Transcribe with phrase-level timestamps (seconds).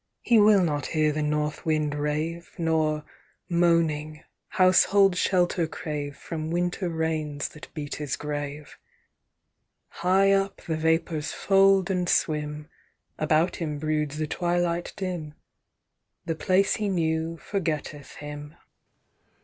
[0.23, 3.03] "He will not hear the north wind rave, Nor,
[3.47, 8.79] moaning, household shelter crave From winter rains that beat his grave.
[9.89, 12.67] "High up the vapours fold and swim:
[13.19, 15.35] About him broods the twilight dim:
[16.25, 18.55] The place he knew forgetteth him."